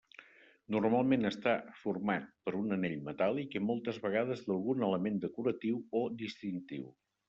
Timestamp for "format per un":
1.83-2.77